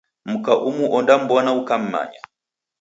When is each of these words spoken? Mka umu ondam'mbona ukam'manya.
Mka 0.31 0.53
umu 0.69 0.85
ondam'mbona 0.97 1.49
ukam'manya. 1.59 2.21